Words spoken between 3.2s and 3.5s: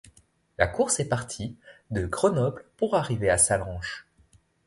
à